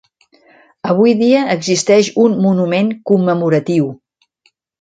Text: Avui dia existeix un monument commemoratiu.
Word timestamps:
Avui 0.93 1.13
dia 1.19 1.43
existeix 1.57 2.09
un 2.23 2.39
monument 2.47 2.93
commemoratiu. 3.13 3.93